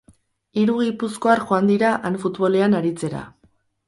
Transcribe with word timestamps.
Hiru 0.61 0.77
gipuzkoar 0.85 1.41
joan 1.49 1.69
dira 1.71 1.91
han 2.09 2.17
futbolean 2.23 2.79
aritzera. 2.79 3.23